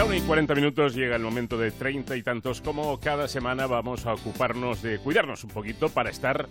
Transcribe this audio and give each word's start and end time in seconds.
La 0.00 0.06
1 0.06 0.14
y 0.14 0.20
40 0.22 0.54
minutos 0.54 0.94
llega 0.94 1.16
el 1.16 1.22
momento 1.22 1.58
de 1.58 1.72
treinta 1.72 2.16
y 2.16 2.22
tantos. 2.22 2.62
Como 2.62 2.98
cada 3.00 3.28
semana 3.28 3.66
vamos 3.66 4.06
a 4.06 4.14
ocuparnos 4.14 4.80
de 4.80 4.98
cuidarnos 4.98 5.44
un 5.44 5.50
poquito 5.50 5.90
para 5.90 6.08
estar 6.08 6.48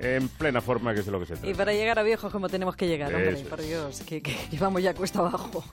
en 0.00 0.28
plena 0.28 0.60
forma, 0.60 0.92
que 0.92 0.98
es 0.98 1.06
de 1.06 1.12
lo 1.12 1.20
que 1.20 1.26
se 1.26 1.34
trata. 1.34 1.46
Y 1.46 1.54
para 1.54 1.72
llegar 1.74 2.00
a 2.00 2.02
viejos 2.02 2.32
como 2.32 2.48
tenemos 2.48 2.74
que 2.74 2.88
llegar, 2.88 3.14
hombre, 3.14 3.34
Eso 3.34 3.48
por. 3.48 3.62
Dios, 3.62 4.00
que, 4.00 4.20
que 4.20 4.34
llevamos 4.50 4.82
ya 4.82 4.94
cuesta 4.94 5.20
abajo. 5.20 5.64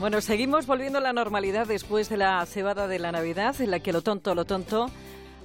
Bueno, 0.00 0.20
seguimos 0.20 0.66
volviendo 0.66 0.98
a 0.98 1.02
la 1.02 1.12
normalidad 1.12 1.68
después 1.68 2.08
de 2.08 2.16
la 2.16 2.44
cebada 2.46 2.88
de 2.88 2.98
la 2.98 3.12
Navidad, 3.12 3.54
en 3.60 3.70
la 3.70 3.78
que 3.78 3.92
lo 3.92 4.02
tonto, 4.02 4.34
lo 4.34 4.44
tonto, 4.44 4.90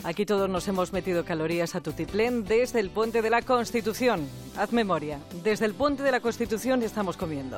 aquí 0.04 0.26
todos 0.26 0.50
nos 0.50 0.68
hemos 0.68 0.92
metido 0.92 1.24
calorías 1.24 1.76
a 1.76 1.82
tutiplén 1.82 2.46
desde 2.46 2.80
el 2.80 2.90
puente 2.90 3.22
de 3.22 3.30
la 3.30 3.44
Constitución. 3.44 4.28
Haz 4.58 4.74
memoria, 4.74 5.20
desde 5.44 5.66
el 5.66 5.76
puente 5.76 6.02
de 6.02 6.14
la 6.14 6.20
Constitución 6.20 6.82
estamos 6.82 7.16
comiendo. 7.16 7.58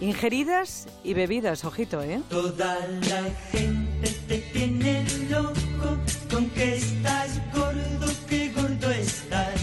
Ingeridas 0.00 0.86
y 1.02 1.14
bebidas, 1.14 1.64
ojito, 1.64 2.00
¿eh? 2.02 2.20
Toda 2.28 2.78
la 3.08 3.24
gente 3.50 4.10
te 4.28 4.38
tiene 4.52 5.04
loco 5.28 5.98
con 6.30 6.48
que 6.50 6.76
estás 6.76 7.40
gordo, 7.52 8.06
que 8.28 8.52
gordo 8.52 8.90
estás. 8.92 9.60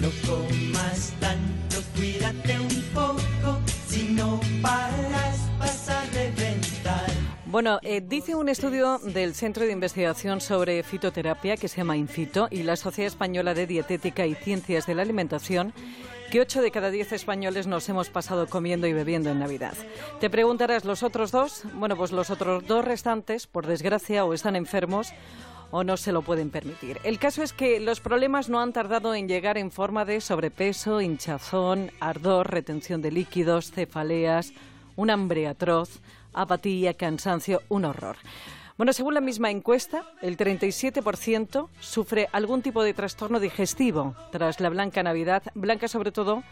No 0.00 0.08
comas 0.26 1.12
tanto, 1.20 1.76
cuídate 1.94 2.58
un 2.58 2.82
poco, 2.94 3.60
si 3.86 4.04
no 4.04 4.40
paras 4.62 5.38
vas 5.58 5.90
a 5.90 6.02
reventar. 6.14 7.10
Bueno, 7.44 7.78
eh, 7.82 8.00
dice 8.00 8.34
un 8.34 8.48
estudio 8.48 8.98
del 8.98 9.34
Centro 9.34 9.66
de 9.66 9.72
Investigación 9.72 10.40
sobre 10.40 10.82
Fitoterapia 10.82 11.58
que 11.58 11.68
se 11.68 11.78
llama 11.78 11.96
Infito 11.98 12.48
y 12.50 12.62
la 12.62 12.76
Sociedad 12.76 13.08
Española 13.08 13.52
de 13.52 13.66
Dietética 13.66 14.24
y 14.26 14.34
Ciencias 14.34 14.86
de 14.86 14.94
la 14.94 15.02
Alimentación 15.02 15.74
que 16.30 16.40
8 16.40 16.60
de 16.60 16.70
cada 16.70 16.90
10 16.90 17.12
españoles 17.12 17.66
nos 17.66 17.88
hemos 17.88 18.10
pasado 18.10 18.46
comiendo 18.46 18.86
y 18.86 18.92
bebiendo 18.92 19.30
en 19.30 19.38
Navidad. 19.38 19.74
Te 20.20 20.28
preguntarás, 20.28 20.84
¿los 20.84 21.02
otros 21.02 21.30
dos? 21.30 21.62
Bueno, 21.74 21.96
pues 21.96 22.12
los 22.12 22.28
otros 22.30 22.66
dos 22.66 22.84
restantes, 22.84 23.46
por 23.46 23.66
desgracia, 23.66 24.24
o 24.24 24.34
están 24.34 24.54
enfermos 24.54 25.12
o 25.70 25.84
no 25.84 25.96
se 25.96 26.12
lo 26.12 26.22
pueden 26.22 26.50
permitir. 26.50 26.98
El 27.04 27.18
caso 27.18 27.42
es 27.42 27.52
que 27.52 27.80
los 27.80 28.00
problemas 28.00 28.48
no 28.48 28.60
han 28.60 28.72
tardado 28.72 29.14
en 29.14 29.28
llegar 29.28 29.58
en 29.58 29.70
forma 29.70 30.04
de 30.04 30.20
sobrepeso, 30.20 31.00
hinchazón, 31.00 31.92
ardor, 32.00 32.50
retención 32.50 33.02
de 33.02 33.10
líquidos, 33.10 33.70
cefaleas, 33.70 34.52
un 34.96 35.10
hambre 35.10 35.46
atroz, 35.46 36.00
apatía, 36.32 36.94
cansancio, 36.94 37.62
un 37.68 37.84
horror. 37.84 38.16
Bueno, 38.78 38.92
según 38.92 39.14
la 39.14 39.20
misma 39.20 39.50
encuesta, 39.50 40.04
el 40.22 40.36
37% 40.36 41.68
sufre 41.80 42.28
algún 42.30 42.62
tipo 42.62 42.84
de 42.84 42.94
trastorno 42.94 43.40
digestivo 43.40 44.14
tras 44.30 44.60
la 44.60 44.68
blanca 44.68 45.02
Navidad, 45.02 45.42
blanca 45.56 45.88
sobre 45.88 46.12
todo 46.12 46.44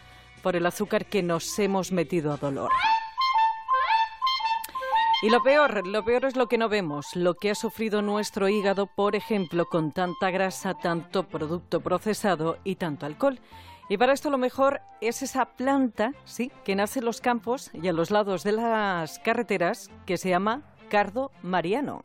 por 0.43 0.57
el 0.57 0.65
azúcar 0.65 1.05
que 1.05 1.23
nos 1.23 1.57
hemos 1.57 1.93
metido 1.93 2.33
a 2.33 2.37
dolor. 2.37 2.69
Y 5.23 5.29
lo 5.29 5.41
peor, 5.41 5.87
lo 5.87 6.03
peor 6.03 6.25
es 6.25 6.35
lo 6.35 6.47
que 6.47 6.57
no 6.57 6.67
vemos, 6.67 7.15
lo 7.15 7.35
que 7.35 7.51
ha 7.51 7.55
sufrido 7.55 8.01
nuestro 8.01 8.49
hígado, 8.49 8.87
por 8.87 9.15
ejemplo, 9.15 9.65
con 9.65 9.93
tanta 9.93 10.29
grasa, 10.29 10.73
tanto 10.73 11.29
producto 11.29 11.79
procesado 11.79 12.57
y 12.65 12.75
tanto 12.75 13.05
alcohol. 13.05 13.39
Y 13.87 13.95
para 13.97 14.11
esto 14.11 14.29
lo 14.29 14.37
mejor 14.37 14.81
es 14.99 15.21
esa 15.21 15.45
planta, 15.45 16.11
sí, 16.25 16.51
que 16.65 16.75
nace 16.75 16.99
en 16.99 17.05
los 17.05 17.21
campos 17.21 17.71
y 17.73 17.87
a 17.87 17.93
los 17.93 18.11
lados 18.11 18.43
de 18.43 18.51
las 18.51 19.17
carreteras, 19.19 19.89
que 20.05 20.17
se 20.17 20.27
llama 20.27 20.73
cardo 20.87 21.31
mariano. 21.41 22.03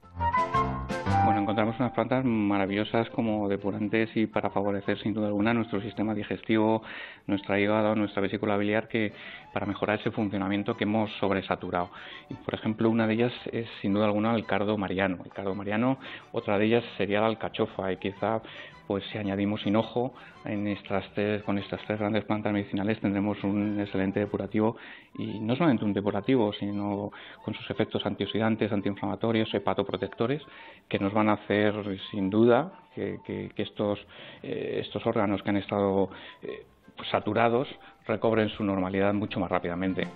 Encontramos 1.42 1.74
unas 1.80 1.90
plantas 1.90 2.24
maravillosas 2.24 3.10
como 3.10 3.48
depurantes 3.48 4.16
y 4.16 4.28
para 4.28 4.50
favorecer 4.50 4.96
sin 5.00 5.12
duda 5.12 5.26
alguna 5.26 5.52
nuestro 5.52 5.80
sistema 5.80 6.14
digestivo, 6.14 6.84
nuestra 7.26 7.58
hígado, 7.58 7.96
nuestra 7.96 8.22
vesícula 8.22 8.56
biliar, 8.56 8.86
que 8.86 9.12
para 9.52 9.66
mejorar 9.66 9.98
ese 9.98 10.12
funcionamiento 10.12 10.76
que 10.76 10.84
hemos 10.84 11.10
sobresaturado. 11.18 11.90
Y, 12.30 12.34
por 12.34 12.54
ejemplo, 12.54 12.88
una 12.88 13.08
de 13.08 13.14
ellas 13.14 13.32
es 13.50 13.66
sin 13.80 13.92
duda 13.92 14.04
alguna 14.04 14.36
el 14.36 14.46
cardo 14.46 14.78
mariano. 14.78 15.18
El 15.24 15.32
cardo 15.32 15.52
mariano, 15.56 15.98
otra 16.30 16.58
de 16.58 16.66
ellas 16.66 16.84
sería 16.96 17.20
la 17.20 17.26
alcachofa 17.26 17.90
y 17.90 17.96
quizá 17.96 18.40
pues 18.86 19.04
si 19.10 19.18
añadimos 19.18 19.64
hinojo 19.66 20.12
en 20.44 20.66
estas 20.66 21.08
tres, 21.14 21.42
con 21.44 21.56
estas 21.56 21.80
tres 21.86 21.98
grandes 21.98 22.24
plantas 22.24 22.52
medicinales 22.52 23.00
tendremos 23.00 23.42
un 23.44 23.80
excelente 23.80 24.20
depurativo 24.20 24.76
y 25.16 25.38
no 25.40 25.54
solamente 25.54 25.84
un 25.84 25.92
depurativo 25.92 26.52
sino 26.52 27.10
con 27.44 27.54
sus 27.54 27.70
efectos 27.70 28.04
antioxidantes, 28.04 28.72
antiinflamatorios, 28.72 29.54
hepatoprotectores 29.54 30.42
que 30.88 30.98
nos 30.98 31.12
van 31.12 31.28
a 31.28 31.31
hacer 31.32 31.74
sin 32.10 32.30
duda 32.30 32.72
que, 32.94 33.50
estos, 33.56 33.98
eh, 34.42 34.80
estos 34.84 35.04
órganos 35.06 35.42
que 35.42 35.50
han 35.50 35.56
estado 35.56 36.10
eh, 36.42 36.66
saturados 37.10 37.68
recobren 38.06 38.48
su 38.50 38.64
normalidad 38.64 39.14
mucho 39.14 39.40
más 39.40 39.50
rápidamente. 39.50 40.08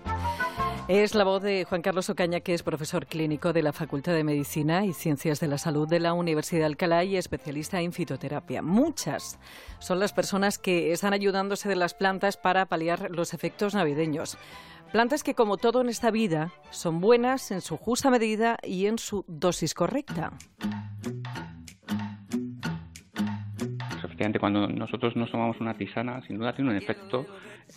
Es 0.88 1.16
la 1.16 1.24
voz 1.24 1.42
de 1.42 1.64
Juan 1.64 1.82
Carlos 1.82 2.10
Ocaña, 2.10 2.40
que 2.40 2.54
es 2.54 2.62
profesor 2.62 3.06
clínico 3.06 3.52
de 3.52 3.62
la 3.62 3.72
Facultad 3.72 4.12
de 4.12 4.22
Medicina 4.22 4.84
y 4.84 4.92
Ciencias 4.92 5.40
de 5.40 5.48
la 5.48 5.58
Salud 5.58 5.88
de 5.88 5.98
la 5.98 6.12
Universidad 6.12 6.60
de 6.60 6.66
Alcalá 6.66 7.02
y 7.02 7.16
especialista 7.16 7.80
en 7.80 7.92
fitoterapia. 7.92 8.62
Muchas 8.62 9.40
son 9.80 9.98
las 9.98 10.12
personas 10.12 10.58
que 10.58 10.92
están 10.92 11.12
ayudándose 11.12 11.68
de 11.68 11.74
las 11.74 11.94
plantas 11.94 12.36
para 12.36 12.66
paliar 12.66 13.10
los 13.10 13.34
efectos 13.34 13.74
navideños. 13.74 14.38
Plantas 14.92 15.24
que, 15.24 15.34
como 15.34 15.56
todo 15.56 15.80
en 15.80 15.88
esta 15.88 16.12
vida, 16.12 16.52
son 16.70 17.00
buenas 17.00 17.50
en 17.50 17.62
su 17.62 17.76
justa 17.76 18.08
medida 18.08 18.56
y 18.62 18.86
en 18.86 18.98
su 18.98 19.24
dosis 19.26 19.74
correcta. 19.74 20.34
Efectivamente, 24.16 24.38
cuando 24.40 24.66
nosotros 24.68 25.14
nos 25.16 25.30
tomamos 25.30 25.60
una 25.60 25.76
tisana, 25.76 26.22
sin 26.22 26.38
duda 26.38 26.54
tiene 26.54 26.70
un 26.70 26.76
efecto, 26.76 27.28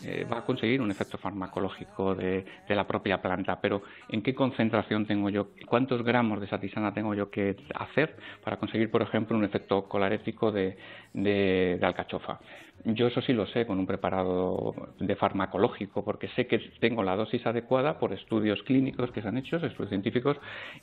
eh, 0.02 0.26
va 0.26 0.40
a 0.40 0.46
conseguir 0.46 0.82
un 0.82 0.92
efecto 0.92 1.18
farmacológico 1.18 2.16
de, 2.16 2.46
de 2.68 2.76
la 2.76 2.88
propia 2.88 3.22
planta, 3.22 3.60
pero 3.62 3.84
¿en 4.08 4.22
qué 4.24 4.34
concentración 4.36 5.06
tengo 5.08 5.30
yo? 5.30 5.52
¿Cuántos 5.68 6.04
gramos 6.04 6.40
de 6.40 6.46
esa 6.48 6.60
tisana 6.60 6.94
tengo 6.94 7.14
yo 7.14 7.30
que 7.30 7.58
hacer 7.76 8.18
para 8.44 8.58
conseguir, 8.58 8.90
por 8.92 9.02
ejemplo, 9.02 9.38
un 9.38 9.44
efecto 9.46 9.88
colarético 9.88 10.52
de, 10.52 10.78
de- 11.14 11.78
de 11.80 11.86
alcachofa? 11.86 12.40
Yo 12.86 13.08
eso 13.08 13.22
sí 13.22 13.34
lo 13.34 13.46
sé 13.48 13.66
con 13.66 13.80
un 13.80 13.86
preparado 13.86 14.74
de 15.00 15.16
farmacológico, 15.16 16.04
porque 16.04 16.30
sé 16.30 16.48
que 16.48 16.60
tengo 16.80 17.04
la 17.04 17.16
dosis 17.16 17.46
adecuada 17.46 18.00
por 18.00 18.14
estudios 18.14 18.62
clínicos 18.64 19.12
que 19.12 19.22
se 19.22 19.28
han 19.28 19.38
hecho, 19.38 19.58
estudios 19.58 19.90
científicos, 19.90 20.38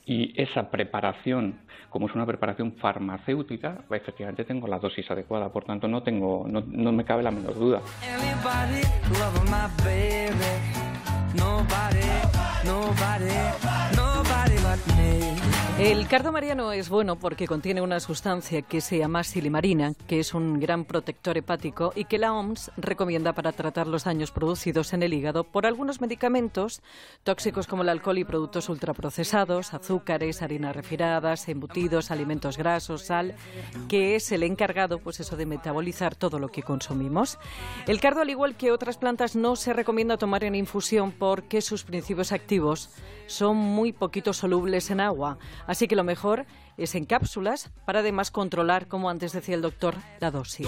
y 0.05 0.39
esa 0.41 0.69
preparación, 0.69 1.59
como 1.89 2.07
es 2.07 2.15
una 2.15 2.25
preparación 2.25 2.73
farmacéutica, 2.73 3.85
efectivamente 3.89 4.45
tengo 4.45 4.67
la 4.67 4.79
dosis 4.79 5.09
adecuada, 5.09 5.49
por 5.49 5.65
tanto 5.65 5.87
no 5.87 6.03
tengo, 6.03 6.45
no, 6.47 6.63
no 6.67 6.91
me 6.91 7.03
cabe 7.03 7.23
la 7.23 7.31
menor 7.31 7.55
duda. 7.55 7.81
El 15.79 16.07
cardo 16.07 16.31
mariano 16.31 16.71
es 16.71 16.89
bueno 16.89 17.17
porque 17.17 17.45
contiene 17.45 17.81
una 17.81 17.99
sustancia 17.99 18.63
que 18.63 18.81
se 18.81 18.97
llama 18.97 19.23
silimarina, 19.23 19.93
que 20.07 20.19
es 20.19 20.33
un 20.33 20.59
gran 20.59 20.85
protector 20.85 21.37
hepático 21.37 21.93
y 21.95 22.05
que 22.05 22.17
la 22.17 22.33
OMS 22.33 22.71
recomienda 22.77 23.33
para 23.33 23.51
tratar 23.51 23.85
los 23.85 24.05
daños 24.05 24.31
producidos 24.31 24.93
en 24.93 25.03
el 25.03 25.13
hígado 25.13 25.43
por 25.43 25.67
algunos 25.67 26.01
medicamentos 26.01 26.81
tóxicos 27.23 27.67
como 27.67 27.83
el 27.83 27.89
alcohol 27.89 28.17
y 28.17 28.23
productos 28.23 28.69
ultraprocesados, 28.69 29.75
azúcares, 29.75 30.41
harinas 30.41 30.75
refinadas, 30.75 31.47
embutidos, 31.47 32.09
alimentos 32.09 32.57
grasos, 32.57 33.03
sal, 33.03 33.35
que 33.87 34.15
es 34.15 34.31
el 34.31 34.41
encargado, 34.41 34.97
pues 34.97 35.19
eso, 35.19 35.37
de 35.37 35.45
metabolizar 35.45 36.15
todo 36.15 36.39
lo 36.39 36.47
que 36.47 36.63
consumimos. 36.63 37.37
El 37.85 37.99
cardo, 37.99 38.21
al 38.21 38.31
igual 38.31 38.57
que 38.57 38.71
otras 38.71 38.97
plantas, 38.97 39.35
no 39.35 39.55
se 39.55 39.73
recomienda 39.73 40.17
tomar 40.17 40.43
en 40.43 40.55
infusión 40.55 41.11
porque 41.11 41.61
sus 41.61 41.83
principios 41.83 42.31
activos 42.31 42.89
son 43.27 43.57
muy 43.57 43.91
poquito 43.91 44.33
solubles 44.33 44.89
en 44.89 45.01
agua. 45.01 45.37
Así 45.67 45.87
que 45.87 45.95
lo 45.95 46.03
mejor 46.03 46.45
es 46.77 46.95
en 46.95 47.05
cápsulas 47.05 47.71
para 47.85 47.99
además 47.99 48.31
controlar, 48.31 48.87
como 48.87 49.09
antes 49.09 49.33
decía 49.33 49.55
el 49.55 49.61
doctor, 49.61 49.95
la 50.19 50.31
dosis. 50.31 50.67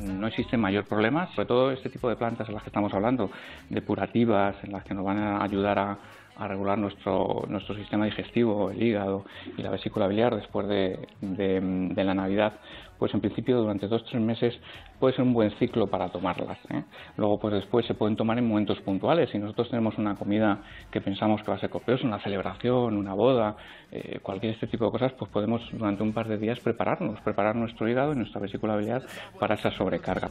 No 0.00 0.26
existe 0.28 0.56
mayor 0.56 0.84
problema, 0.84 1.28
sobre 1.34 1.46
todo 1.46 1.70
este 1.72 1.90
tipo 1.90 2.08
de 2.08 2.16
plantas 2.16 2.48
en 2.48 2.54
las 2.54 2.62
que 2.62 2.70
estamos 2.70 2.94
hablando, 2.94 3.30
depurativas, 3.68 4.56
en 4.62 4.72
las 4.72 4.84
que 4.84 4.94
nos 4.94 5.04
van 5.04 5.18
a 5.18 5.42
ayudar 5.42 5.78
a, 5.78 5.98
a 6.38 6.48
regular 6.48 6.78
nuestro, 6.78 7.44
nuestro 7.48 7.74
sistema 7.74 8.04
digestivo, 8.04 8.70
el 8.70 8.82
hígado 8.82 9.24
y 9.56 9.62
la 9.62 9.70
vesícula 9.70 10.06
biliar 10.06 10.34
después 10.36 10.66
de, 10.68 10.98
de- 11.20 12.04
la 12.04 12.14
Navidad, 12.14 12.54
pues 12.98 13.12
en 13.14 13.20
principio 13.20 13.58
durante 13.60 13.88
dos 13.88 14.02
o 14.02 14.04
tres 14.04 14.22
meses 14.22 14.58
puede 15.00 15.14
ser 15.14 15.24
un 15.24 15.32
buen 15.34 15.50
ciclo 15.58 15.86
para 15.88 16.08
tomarlas. 16.08 16.58
¿eh? 16.70 16.84
Luego 17.16 17.38
pues 17.38 17.54
después 17.54 17.84
se 17.86 17.94
pueden 17.94 18.16
tomar 18.16 18.38
en 18.38 18.46
momentos 18.48 18.80
puntuales. 18.80 19.30
Si 19.30 19.38
nosotros 19.38 19.68
tenemos 19.70 19.98
una 19.98 20.14
comida 20.14 20.62
que 20.90 21.00
pensamos 21.00 21.42
que 21.42 21.50
va 21.50 21.56
a 21.56 21.60
ser 21.60 21.70
copiosa, 21.70 22.06
una 22.06 22.20
celebración, 22.20 22.96
una 22.96 23.14
boda, 23.14 23.56
eh, 23.90 24.18
cualquier 24.22 24.52
este 24.54 24.66
tipo 24.66 24.84
de 24.86 24.90
cosas, 24.92 25.12
pues 25.14 25.30
podemos 25.30 25.62
durante 25.72 26.02
un 26.02 26.12
par 26.12 26.28
de 26.28 26.38
días 26.38 26.60
prepararnos, 26.60 27.20
preparar 27.20 27.56
nuestro 27.56 27.88
hígado 27.88 28.12
y 28.12 28.16
nuestra 28.16 28.40
vesícula 28.40 28.76
biliar 28.76 29.02
para 29.38 29.54
esa 29.56 29.70
sobrecarga. 29.72 30.30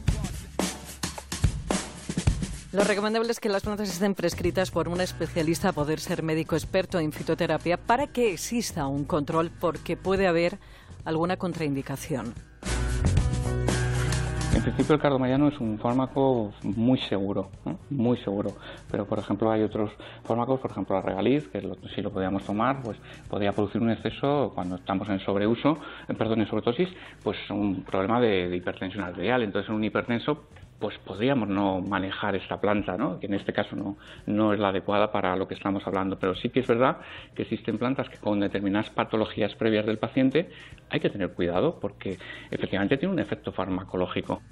Lo 2.72 2.82
recomendable 2.82 3.30
es 3.30 3.38
que 3.38 3.48
las 3.48 3.62
plantas 3.62 3.88
estén 3.88 4.14
prescritas 4.14 4.70
por 4.72 4.88
un 4.88 5.00
especialista 5.00 5.72
poder 5.72 6.00
ser 6.00 6.22
médico 6.22 6.56
experto 6.56 6.98
en 6.98 7.12
fitoterapia 7.12 7.76
para 7.76 8.08
que 8.08 8.32
exista 8.32 8.86
un 8.88 9.04
control 9.04 9.50
porque 9.60 9.96
puede 9.96 10.26
haber 10.26 10.58
alguna 11.04 11.36
contraindicación. 11.36 12.34
En 14.56 14.62
principio 14.62 14.94
el 14.94 15.00
cardomariano 15.00 15.48
es 15.48 15.60
un 15.60 15.78
fármaco 15.78 16.52
muy 16.62 16.98
seguro, 16.98 17.50
muy 17.90 18.16
seguro. 18.18 18.52
Pero 18.90 19.06
por 19.06 19.18
ejemplo 19.18 19.50
hay 19.50 19.62
otros 19.62 19.92
fármacos, 20.24 20.58
por 20.58 20.70
ejemplo 20.70 20.96
la 20.96 21.02
regaliz, 21.02 21.46
que 21.48 21.60
si 21.94 22.02
lo 22.02 22.10
podíamos 22.10 22.42
tomar, 22.42 22.82
pues 22.82 22.98
podría 23.28 23.52
producir 23.52 23.80
un 23.80 23.90
exceso 23.90 24.50
cuando 24.54 24.76
estamos 24.76 25.08
en 25.10 25.20
sobreuso, 25.20 25.78
eh, 26.08 26.14
perdón, 26.14 26.40
en 26.40 26.48
sobredosis, 26.48 26.88
pues 27.22 27.36
un 27.50 27.84
problema 27.84 28.20
de, 28.20 28.48
de 28.48 28.56
hipertensión 28.56 29.04
arterial. 29.04 29.42
Entonces 29.42 29.70
un 29.70 29.84
hipertenso 29.84 30.46
pues 30.78 30.98
podríamos 30.98 31.48
no 31.48 31.80
manejar 31.80 32.36
esta 32.36 32.60
planta, 32.60 32.96
¿no? 32.96 33.18
que 33.18 33.26
en 33.26 33.34
este 33.34 33.52
caso 33.52 33.76
no, 33.76 33.96
no 34.26 34.52
es 34.52 34.60
la 34.60 34.68
adecuada 34.68 35.10
para 35.10 35.36
lo 35.36 35.48
que 35.48 35.54
estamos 35.54 35.86
hablando. 35.86 36.18
Pero 36.18 36.34
sí 36.34 36.50
que 36.50 36.60
es 36.60 36.66
verdad 36.66 36.98
que 37.34 37.42
existen 37.42 37.78
plantas 37.78 38.08
que 38.08 38.18
con 38.18 38.40
determinadas 38.40 38.90
patologías 38.90 39.54
previas 39.54 39.86
del 39.86 39.98
paciente 39.98 40.50
hay 40.90 41.00
que 41.00 41.10
tener 41.10 41.32
cuidado 41.32 41.78
porque 41.80 42.18
efectivamente 42.50 42.96
tiene 42.96 43.12
un 43.12 43.20
efecto 43.20 43.52
farmacológico. 43.52 44.42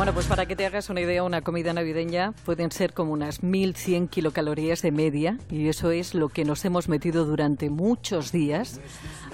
Bueno, 0.00 0.14
pues 0.14 0.28
para 0.28 0.46
que 0.46 0.56
te 0.56 0.64
hagas 0.64 0.88
una 0.88 1.02
idea, 1.02 1.22
una 1.24 1.42
comida 1.42 1.74
navideña 1.74 2.32
pueden 2.46 2.72
ser 2.72 2.94
como 2.94 3.12
unas 3.12 3.42
1.100 3.42 4.08
kilocalorías 4.08 4.80
de 4.80 4.92
media 4.92 5.36
y 5.50 5.68
eso 5.68 5.90
es 5.90 6.14
lo 6.14 6.30
que 6.30 6.46
nos 6.46 6.64
hemos 6.64 6.88
metido 6.88 7.26
durante 7.26 7.68
muchos 7.68 8.32
días, 8.32 8.80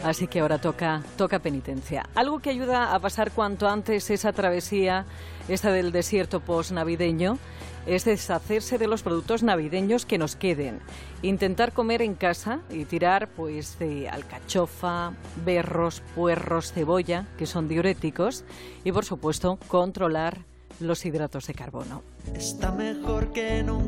así 0.03 0.27
que 0.27 0.41
ahora 0.41 0.59
toca, 0.59 1.05
toca 1.17 1.39
penitencia. 1.39 2.03
Algo 2.17 2.41
que 2.41 2.51
ayuda 2.51 2.97
a 2.97 2.99
pasar 2.99 3.31
cuanto 3.31 3.69
antes 3.69 4.11
esa 4.11 4.33
travesía, 4.33 5.07
esta 5.49 5.71
del 5.71 5.93
desierto 5.93 6.41
post-navideño, 6.41 7.39
es 7.87 8.05
deshacerse 8.05 8.77
de 8.77 8.89
los 8.89 9.05
productos 9.05 9.45
navideños 9.45 10.05
que 10.05 10.19
nos 10.19 10.35
queden. 10.35 10.81
Intentar 11.23 11.75
comer 11.75 12.03
en 12.03 12.15
casa 12.15 12.59
y 12.71 12.87
tirar 12.87 13.29
pues 13.29 13.79
de 13.79 14.09
alcachofa, 14.09 15.13
berros, 15.45 16.03
puerros, 16.17 16.73
cebolla, 16.73 17.29
que 17.39 17.47
son 17.47 17.69
diuréticos, 17.69 18.45
y 18.83 18.91
por 18.91 19.05
supuesto 19.05 19.61
controlar 19.69 20.41
los 20.81 21.05
hidratos 21.05 21.47
de 21.47 21.55
carbono. 21.55 22.03
Está 22.35 22.73
mejor 22.73 23.33
que 23.33 23.63
no, 23.63 23.83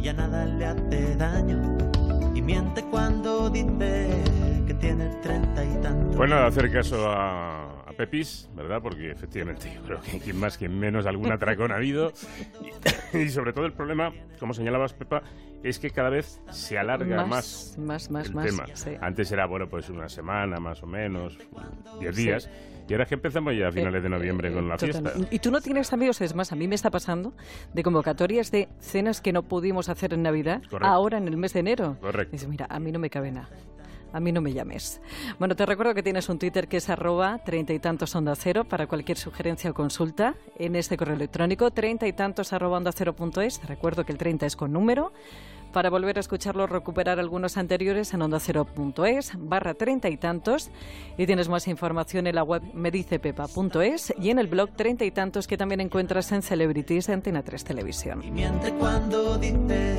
ya 0.00 0.12
nada 0.12 0.46
le 0.46 0.66
hace 0.66 1.16
daño. 1.16 1.78
Y 2.34 2.42
miente 2.42 2.82
cuando 2.84 3.50
dice 3.50 4.49
que 4.70 4.74
tiene 4.74 5.08
treinta 5.20 5.64
y 5.64 5.82
tantos. 5.82 6.16
Bueno, 6.16 6.36
hacer 6.36 6.70
caso 6.70 7.10
a, 7.10 7.82
a, 7.88 7.92
Pepis, 7.96 8.48
¿verdad? 8.54 8.80
Porque 8.80 9.10
efectivamente 9.10 9.72
yo 9.74 9.82
creo 9.82 10.00
que 10.00 10.20
quien 10.20 10.38
más, 10.38 10.56
quien 10.56 10.78
menos 10.78 11.06
algún 11.06 11.32
atracón 11.32 11.72
ha 11.72 11.76
habido. 11.76 12.12
Y, 13.12 13.18
y, 13.18 13.28
sobre 13.30 13.52
todo 13.52 13.66
el 13.66 13.72
problema, 13.72 14.12
como 14.38 14.54
señalabas, 14.54 14.92
Pepa, 14.92 15.22
es 15.64 15.80
que 15.80 15.90
cada 15.90 16.08
vez 16.08 16.40
se 16.50 16.78
alarga 16.78 17.26
más, 17.26 17.74
más, 17.78 18.10
más, 18.10 18.28
el 18.28 18.34
más, 18.34 18.46
tema. 18.46 18.66
sí. 18.74 18.90
Antes 19.00 19.32
era, 19.32 19.46
bueno, 19.46 19.68
pues 19.68 19.90
una 19.90 20.08
semana 20.08 20.60
más 20.60 20.82
o 20.84 20.86
menos, 20.86 21.36
diez 21.98 22.14
días. 22.14 22.50
Y 22.88 22.92
ahora 22.92 23.04
es 23.04 23.08
que 23.08 23.14
empezamos 23.16 23.54
ya 23.56 23.68
a 23.68 23.72
finales 23.72 24.02
de 24.02 24.08
noviembre 24.08 24.52
con 24.52 24.68
la 24.68 24.76
Total. 24.76 25.02
fiesta. 25.02 25.28
Y 25.34 25.38
tú 25.40 25.50
no 25.50 25.60
tienes 25.60 25.92
amigos, 25.92 26.20
es 26.20 26.34
más, 26.36 26.52
a 26.52 26.56
mí 26.56 26.68
me 26.68 26.76
está 26.76 26.90
pasando 26.90 27.32
de 27.74 27.82
convocatorias 27.82 28.52
de 28.52 28.68
cenas 28.78 29.20
que 29.20 29.32
no 29.32 29.42
pudimos 29.42 29.88
hacer 29.88 30.14
en 30.14 30.22
Navidad, 30.22 30.62
Correcto. 30.70 30.86
ahora 30.86 31.18
en 31.18 31.26
el 31.26 31.36
mes 31.36 31.52
de 31.54 31.60
enero. 31.60 31.96
Correcto. 32.00 32.32
Dices, 32.32 32.48
mira, 32.48 32.66
a 32.68 32.78
mí 32.78 32.90
no 32.92 32.98
me 33.00 33.10
cabe 33.10 33.30
nada. 33.32 33.48
A 34.12 34.20
mí 34.20 34.32
no 34.32 34.40
me 34.40 34.52
llames. 34.52 35.00
Bueno, 35.38 35.56
te 35.56 35.66
recuerdo 35.66 35.94
que 35.94 36.02
tienes 36.02 36.28
un 36.28 36.38
Twitter 36.38 36.68
que 36.68 36.78
es 36.78 36.88
arroba 36.88 37.38
treinta 37.44 37.72
y 37.72 37.78
tantos 37.78 38.14
onda 38.14 38.34
cero 38.34 38.64
para 38.64 38.86
cualquier 38.86 39.18
sugerencia 39.18 39.70
o 39.70 39.74
consulta 39.74 40.34
en 40.58 40.76
este 40.76 40.96
correo 40.96 41.16
electrónico 41.16 41.70
treinta 41.70 42.06
y 42.06 42.12
tantos 42.12 42.52
arroba 42.52 42.78
onda 42.78 42.92
cero 42.92 43.14
punto 43.14 43.40
es. 43.40 43.60
Te 43.60 43.66
recuerdo 43.66 44.04
que 44.04 44.12
el 44.12 44.18
30 44.18 44.46
es 44.46 44.56
con 44.56 44.72
número. 44.72 45.12
Para 45.72 45.88
volver 45.88 46.16
a 46.16 46.20
escucharlo, 46.20 46.66
recuperar 46.66 47.20
algunos 47.20 47.56
anteriores 47.56 48.12
en 48.12 48.22
onda 48.22 48.40
cero.es 48.40 49.32
barra 49.38 49.74
treinta 49.74 50.08
y 50.08 50.16
tantos. 50.16 50.70
Y 51.16 51.26
tienes 51.26 51.48
más 51.48 51.68
información 51.68 52.26
en 52.26 52.34
la 52.34 52.42
web 52.42 52.62
medicepepa.es 52.74 54.12
y 54.20 54.30
en 54.30 54.40
el 54.40 54.48
blog 54.48 54.70
treinta 54.74 55.04
y 55.04 55.12
tantos 55.12 55.46
que 55.46 55.56
también 55.56 55.80
encuentras 55.80 56.32
en 56.32 56.42
Celebrities 56.42 57.06
de 57.06 57.12
Antena 57.12 57.42
3 57.44 57.62
Televisión. 57.62 58.22
Y 58.24 58.32
miente 58.32 58.72
cuando 58.74 59.38
dice 59.38 59.96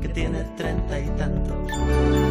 que 0.00 0.08
tiene 0.08 0.44
treinta 0.56 1.00
y 1.00 1.08
tantos. 1.08 2.28